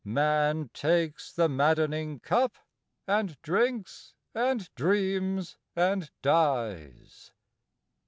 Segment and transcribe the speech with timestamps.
[0.03, 2.55] Man takes the maddening cup
[3.05, 7.31] And drinks and dreams and dies.